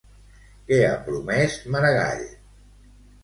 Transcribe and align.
Què 0.69 0.77
ha 0.85 0.95
promès 1.09 1.57
Maragall? 1.75 2.25